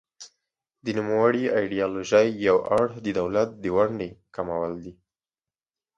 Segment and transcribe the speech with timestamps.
[0.83, 4.93] د نوموړې ایډیالوژۍ یو اړخ د دولت د ونډې کمول دي.